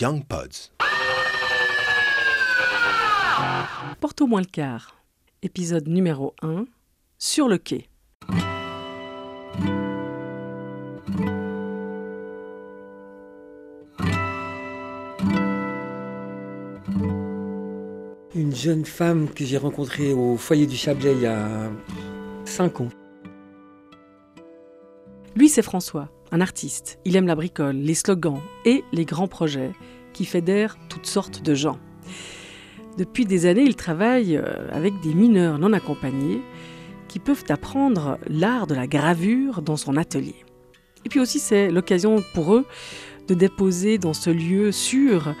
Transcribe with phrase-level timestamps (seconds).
[0.00, 0.72] Young Pods.
[4.00, 4.96] Porto moins le quart.
[5.42, 6.64] Épisode numéro 1.
[7.16, 7.88] Sur le quai.
[18.34, 21.70] Une jeune femme que j'ai rencontrée au foyer du Chablais il y a
[22.46, 22.88] 5 ans.
[25.36, 27.00] Lui, c'est François, un artiste.
[27.04, 29.72] Il aime la bricole, les slogans et les grands projets
[30.12, 31.78] qui fédèrent toutes sortes de gens.
[32.98, 36.40] Depuis des années, il travaille euh, avec des mineurs non accompagnés
[37.08, 40.36] qui peuvent apprendre l'art de la gravure dans son atelier.
[41.04, 42.64] Et puis aussi, c'est l'occasion pour eux
[43.26, 45.34] de déposer dans ce lieu sûr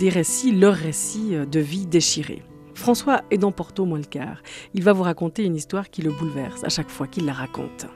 [0.00, 2.42] des récits, leurs récits de vie déchirés.
[2.74, 4.42] François est dans Porto Molcar.
[4.74, 7.86] Il va vous raconter une histoire qui le bouleverse à chaque fois qu'il la raconte.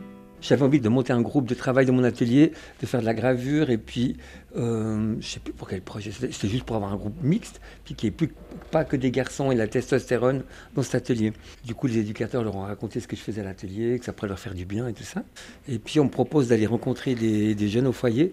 [0.41, 3.15] J'avais envie de monter un groupe de travail dans mon atelier, de faire de la
[3.15, 4.17] gravure, et puis
[4.57, 7.95] euh, je sais plus pour quel projet, c'était juste pour avoir un groupe mixte, puis
[7.95, 8.33] qu'il n'y ait plus,
[8.71, 10.43] pas que des garçons et la testostérone
[10.75, 11.35] dans cet atelier.
[11.67, 14.13] Du coup, les éducateurs leur ont raconté ce que je faisais à l'atelier, que ça
[14.13, 15.23] pourrait leur faire du bien et tout ça.
[15.69, 18.33] Et puis on me propose d'aller rencontrer des, jeunes au foyer,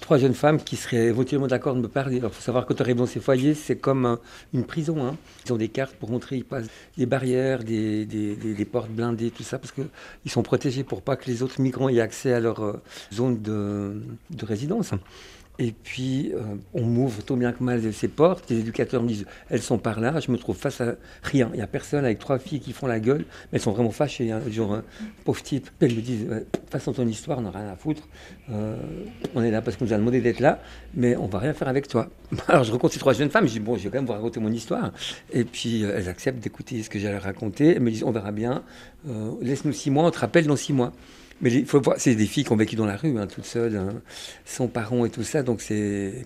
[0.00, 2.16] trois jeunes femmes qui seraient éventuellement d'accord de me parler.
[2.16, 4.18] Il faut savoir que quand arrives dans ces foyers, c'est comme
[4.52, 5.06] une prison.
[5.06, 5.16] Hein.
[5.46, 9.58] Ils ont des cartes pour montrer, ils passent des barrières, des, portes blindées, tout ça,
[9.58, 12.82] parce qu'ils sont protégés pour pas que les autres migrants aient accès à leur euh,
[13.12, 14.92] zone de résidence.
[15.62, 16.40] Et puis, euh,
[16.74, 18.50] on m'ouvre tout bien que mal ces portes.
[18.50, 20.18] Les éducateurs me disent, elles sont par là.
[20.18, 21.50] Je me trouve face à rien.
[21.52, 23.20] Il n'y a personne avec trois filles qui font la gueule.
[23.20, 24.32] Mais elles sont vraiment fâchées.
[24.32, 24.82] Hein, genre, hein,
[25.24, 25.70] pauvre type.
[25.78, 28.08] Elles me disent, toute façon, ton histoire, on n'a rien à foutre.
[28.50, 28.76] Euh,
[29.36, 30.60] on est là parce qu'on nous a demandé d'être là,
[30.94, 32.08] mais on va rien faire avec toi.
[32.48, 33.46] Alors, je rencontre ces trois jeunes femmes.
[33.46, 34.90] Je dis, bon, je vais quand même vous raconter mon histoire.
[35.32, 37.76] Et puis, elles acceptent d'écouter ce que j'allais raconter.
[37.76, 38.64] Elles me disent, on verra bien.
[39.40, 40.92] Laisse-nous six mois, on te rappelle dans six mois.
[41.40, 43.44] Mais il faut voir, c'est des filles qui ont vécu dans la rue, hein, toutes
[43.44, 44.02] seules, hein,
[44.44, 45.42] sans parents et tout ça.
[45.42, 46.24] Donc c'est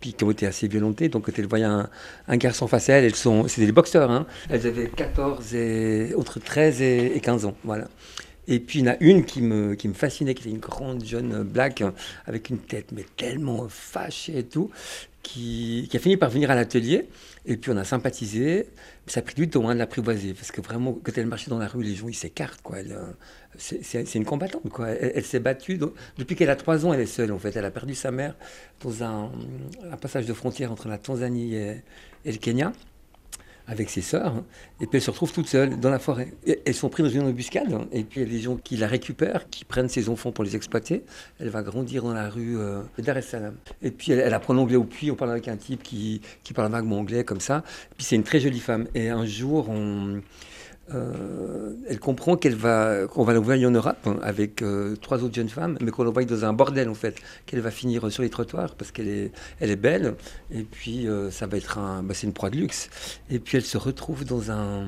[0.00, 1.08] puis qui ont été assez violentées.
[1.08, 1.88] Donc quand elles voyaient un,
[2.36, 4.10] garçon face à elles, elles sont, c'était des boxeurs.
[4.10, 4.26] Hein.
[4.50, 7.88] Elles avaient 14 et entre 13 et, 15 ans, voilà.
[8.48, 10.58] Et puis il y en a une qui me, qui me fascinait, qui était une
[10.58, 11.84] grande jeune black
[12.26, 14.70] avec une tête mais tellement fâchée et tout,
[15.22, 17.08] qui, a fini par venir à l'atelier.
[17.46, 18.66] Et puis on a sympathisé.
[19.06, 21.66] Ça a pris du temps de l'apprivoiser parce que vraiment, quand elle marchait dans la
[21.66, 22.62] rue, les gens ils s'écartent.
[22.62, 22.80] Quoi.
[22.80, 22.96] Elle,
[23.58, 24.68] c'est une combattante.
[24.68, 24.90] Quoi.
[24.90, 25.78] Elle, s'est battue.
[26.18, 27.54] depuis qu'elle a trois ans, elle est seule, en fait.
[27.56, 28.34] Elle a perdu sa mère
[28.82, 29.30] dans un,
[30.00, 31.82] passage de frontière entre la Tanzanie et,
[32.24, 32.72] le Kenya
[33.72, 34.34] avec ses sœurs,
[34.80, 36.32] et puis elle se retrouve toute seule dans la forêt.
[36.46, 38.86] elles sont prises dans une embuscade, et puis il y a des gens qui la
[38.86, 41.02] récupèrent, qui prennent ses enfants pour les exploiter.
[41.40, 43.16] Elle va grandir dans la rue euh, Dar.
[43.82, 46.70] Et puis elle, apprend l'anglais au puits, on parle avec un type qui, qui parle
[46.70, 47.64] vaguement anglais, comme ça.
[47.90, 48.86] Et puis c'est une très jolie femme.
[48.94, 50.20] Et un jour, on
[50.92, 55.34] euh, elle comprend qu'elle va, qu'on va l'envoyer en Europe hein, avec euh, trois autres
[55.34, 57.16] jeunes femmes, mais qu'on l'envoie dans un bordel en fait,
[57.46, 60.14] qu'elle va finir sur les trottoirs parce qu'elle est, elle est belle,
[60.50, 62.90] et puis euh, ça va être un, bah, c'est une proie de luxe.
[63.30, 64.84] Et puis elle se retrouve dans un,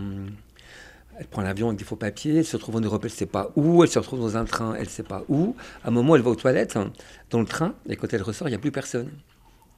[1.18, 3.26] elle prend l'avion avec des faux papiers, elle se retrouve en Europe, elle ne sait
[3.26, 5.54] pas où, elle se retrouve dans un train, elle ne sait pas où.
[5.84, 6.92] À un moment, elle va aux toilettes hein,
[7.30, 9.10] dans le train, et quand elle ressort, il n'y a plus personne.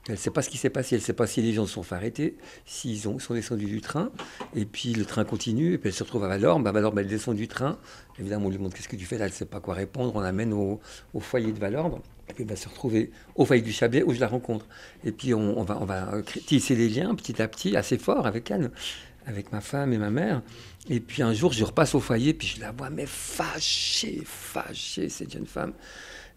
[0.08, 1.66] Elle ne sait pas ce qui s'est passé, elle ne sait pas si les gens
[1.66, 4.10] se sont fait arrêter, s'ils sont descendus du train,
[4.54, 6.66] et puis le train continue, et puis elle se retrouve à Valorbe.
[6.66, 7.78] À elle descend du train.
[8.18, 10.14] Évidemment, on lui demande qu'est-ce que tu fais là, elle ne sait pas quoi répondre.
[10.14, 10.80] On l'amène au,
[11.18, 14.20] foyer de Valorbe, et puis elle va se retrouver au foyer du Chablais où je
[14.20, 14.66] la rencontre.
[15.04, 16.12] Et puis on, va,
[16.46, 18.70] tisser les liens petit à petit, assez fort avec elle,
[19.26, 20.42] avec ma femme et ma mère.
[20.88, 25.08] Et puis un jour, je repasse au foyer, puis je la vois, mais fâchée, fâchée,
[25.08, 25.72] cette jeune femme.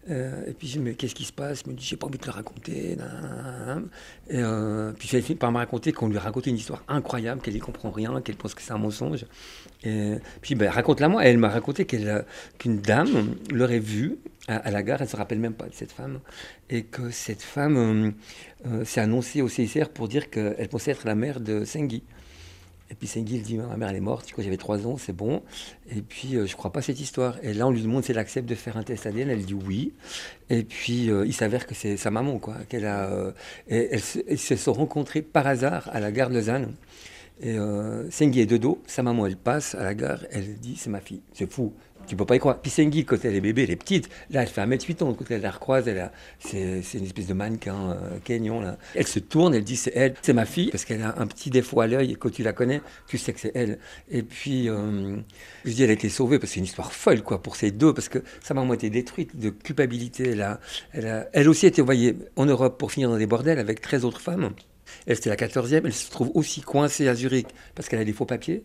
[0.08, 1.62] Euh, et puis je me dis, mais qu'est-ce qui se passe?
[1.64, 2.96] Je me dis, j'ai pas envie de le raconter.
[4.28, 7.42] Et euh, puis elle finit par me raconter qu'on lui a raconté une histoire incroyable,
[7.42, 9.26] qu'elle n'y comprend rien, qu'elle pense que c'est un mensonge.
[9.84, 11.24] Et puis ben, raconte-la moi.
[11.24, 14.18] elle m'a raconté qu'une dame l'aurait vue
[14.48, 16.20] à, la gare, elle ne se rappelle même pas de cette femme,
[16.70, 18.14] et que cette femme
[18.66, 22.02] euh, s'est annoncée au CICR pour dire qu'elle pensait être la mère de Sengui.
[22.90, 25.42] Et puis Sengui, il dit, ma mère, elle est morte, j'avais trois ans, c'est bon.
[25.94, 27.36] Et puis, euh, je crois pas cette histoire.
[27.42, 29.54] Et là, on lui demande si elle accepte de faire un test ADN, elle dit
[29.54, 29.92] oui.
[30.48, 32.56] Et puis, euh, il s'avère que c'est sa maman, quoi.
[32.68, 33.30] Qu'elle a, euh,
[33.68, 36.74] et elles, se sont rencontrées par hasard à la gare de Lausanne.
[37.42, 37.56] Et
[38.10, 41.00] Sengui est de dos, sa maman, elle passe à la gare, elle dit, c'est ma
[41.00, 41.22] fille.
[41.32, 41.72] C'est fou.
[42.06, 42.60] Tu peux pas y croire.
[42.60, 44.08] Puis Sengi, quand elle est bébé, elle est petite.
[44.30, 45.14] Là, elle fait 1m8 ans.
[45.14, 46.10] Quand elle la recroise, elle
[46.40, 48.60] c'est, une espèce de mannequin euh, kenyan.
[48.60, 48.78] Là.
[48.94, 51.50] Elle se tourne, elle dit c'est elle, c'est ma fille, parce qu'elle a un petit
[51.50, 52.12] défaut à l'œil.
[52.12, 53.78] Et quand tu la connais, tu sais que c'est elle.
[54.10, 55.18] Et puis, euh,
[55.64, 57.70] je dis, elle a été sauvée, parce que c'est une histoire folle, quoi, pour ces
[57.70, 60.30] deux, parce que sa maman a été détruite de culpabilité.
[60.30, 60.60] Elle, a,
[60.92, 63.80] elle, a, elle aussi a été envoyée en Europe pour finir dans des bordels avec
[63.80, 64.50] 13 autres femmes.
[65.06, 65.82] Elle, c'était la 14e.
[65.84, 68.64] Elle se trouve aussi coincée à Zurich parce qu'elle a des faux papiers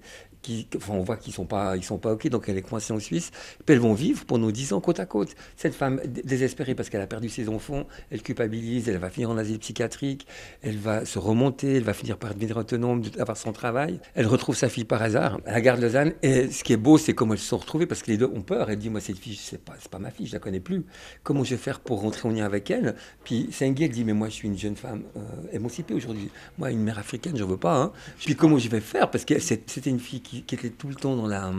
[0.89, 3.31] on voit qu'ils sont pas, ils sont pas ok, donc elle est coincée en Suisse.
[3.65, 5.35] Puis elles vont vivre pendant 10 ans côte à côte.
[5.55, 9.37] Cette femme désespérée parce qu'elle a perdu ses enfants, elle culpabilise, elle va finir en
[9.37, 10.27] asile psychiatrique,
[10.61, 13.99] elle va se remonter, elle va finir par devenir autonome, avoir son travail.
[14.13, 16.13] Elle retrouve sa fille par hasard à la gare de Lausanne.
[16.21, 18.29] Et ce qui est beau, c'est comment elles se sont retrouvées parce que les deux
[18.33, 18.69] ont peur.
[18.69, 20.85] Elle dit moi cette fille, c'est pas, pas ma fille, je la connais plus.
[21.23, 22.95] Comment je vais faire pour rentrer en lien avec elle?
[23.23, 25.21] Puis Sengi, elle dit mais moi je suis une jeune femme euh,
[25.51, 26.29] émancipée aujourd'hui.
[26.57, 27.75] Moi une mère africaine, je veux pas.
[27.75, 27.91] Hein.
[28.19, 29.09] Puis comment je vais faire?
[29.09, 31.51] Parce que c'était une fille qui qui, était tout le temps dans la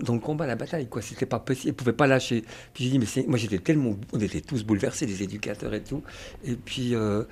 [0.00, 1.02] dans le combat, la bataille, quoi.
[1.02, 2.44] C'était pas possible, elle pouvait pas lâcher.
[2.72, 6.02] Puis j'ai dit, mais moi j'étais tellement, on était tous bouleversés, les éducateurs et tout.
[6.44, 7.24] Et puis, euh,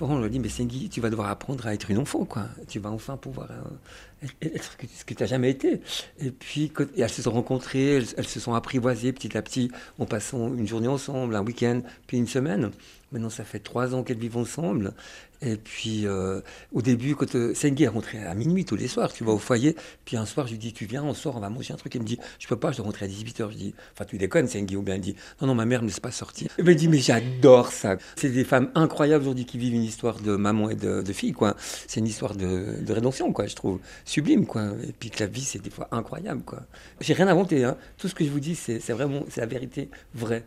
[0.00, 2.46] on a dit, mais Sengi, tu vas devoir apprendre à être une enfant, quoi.
[2.68, 5.80] Tu vas enfin pouvoir euh, être ce que tu n'as jamais été.
[6.20, 10.54] Et puis, elles se sont rencontrées, elles, se sont apprivoisées petit à petit, en passant
[10.54, 12.70] une journée ensemble, un week-end, puis une semaine.
[13.12, 14.92] Maintenant, ça fait trois ans qu'elles vivent ensemble.
[15.42, 16.40] Et puis, euh,
[16.72, 19.38] au début, quand euh, Sengi est rentré à minuit tous les soirs, tu vas au
[19.38, 21.76] foyer, puis un soir, je lui dis, tu viens, on sort, on va manger un
[21.76, 21.94] truc.
[21.94, 23.50] Elle me dit, je peux pas, je dois rentrer à 18h.
[23.52, 25.88] Je dis, enfin, tu déconnes, Sengi, ou bien elle dit, non, non, ma mère ne
[25.88, 26.50] laisse pas sortir.
[26.58, 27.96] Elle me dit, mais j'adore ça.
[28.16, 31.54] C'est des femmes incroyables aujourd'hui qui vivent une histoire de maman et de, fille, quoi.
[31.86, 33.78] C'est une histoire de, de, rédemption, quoi, je trouve.
[34.04, 34.70] Sublime, quoi.
[34.88, 36.62] Et puis que la vie, c'est des fois incroyable, quoi.
[37.00, 37.76] J'ai rien inventé, hein.
[37.98, 40.44] Tout ce que je vous dis, c'est vraiment, la vérité vraie.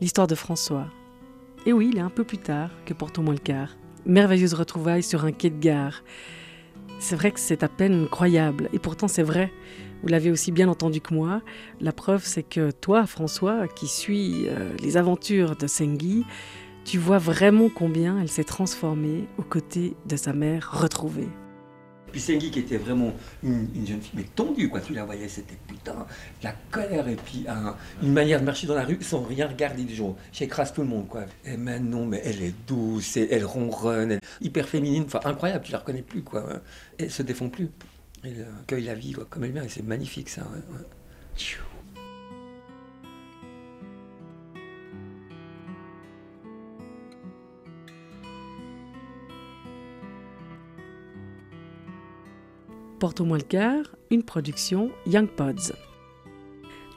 [0.00, 0.88] L'histoire de François.
[1.64, 3.76] Et oui, il est un peu plus tard que Portons-moi le quart.
[4.04, 6.02] Merveilleuse retrouvaille sur un quai de gare.
[6.98, 9.50] C'est vrai que c'est à peine croyable, et pourtant c'est vrai.
[10.02, 11.40] Vous l'avez aussi bien entendu que moi.
[11.80, 16.24] La preuve, c'est que toi, François, qui suis euh, les aventures de Sengi,
[16.84, 21.28] tu vois vraiment combien elle s'est transformée aux côtés de sa mère retrouvée.
[22.12, 23.12] Puis Sengi qui était vraiment
[23.42, 24.80] une, jeune fille, mais tendue, quoi.
[24.80, 26.06] Tu la voyais, c'était putain,
[26.42, 27.46] la colère et puis
[28.02, 30.16] une manière de marcher dans la rue sans rien regarder du jour.
[30.32, 31.24] J'écrase tout le monde, quoi.
[31.44, 35.78] Et maintenant, mais elle est douce, elle ronronne, elle, hyper féminine, enfin incroyable, tu la
[35.78, 36.44] reconnais plus, quoi.
[36.98, 37.70] Elle se défend plus.
[38.24, 40.46] Elle accueille la vie, quoi, comme elle vient, et c'est magnifique, ça.
[52.98, 55.72] Porte au moins le quart, une production Young Pods.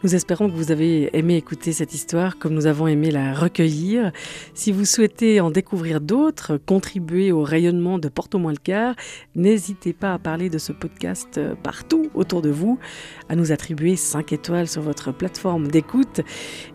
[0.02, 4.14] Nous espérons que vous avez aimé écouter cette histoire comme nous avons aimé la recueillir.
[4.54, 8.96] Si vous souhaitez en découvrir d'autres, contribuer au rayonnement de Porte moins le quart,
[9.36, 12.80] n'hésitez pas à parler de ce podcast partout autour de vous,
[13.28, 16.22] à nous attribuer 5 étoiles sur votre plateforme d'écoute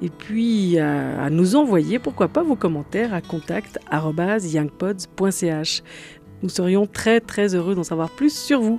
[0.02, 5.82] et puis à, nous envoyer, pourquoi pas, vos commentaires à contact.youngpods.ch.
[6.42, 8.78] Nous serions très très heureux d'en savoir plus sur vous.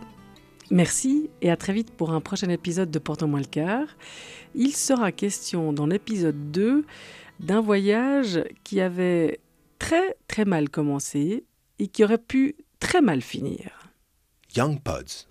[0.71, 3.87] Merci et à très vite pour un prochain épisode de Porte-moi le quart.
[4.55, 6.85] Il sera question dans l'épisode 2
[7.39, 9.39] d'un voyage qui avait
[9.79, 11.43] très très mal commencé
[11.79, 13.91] et qui aurait pu très mal finir.
[14.55, 15.27] Young Pods.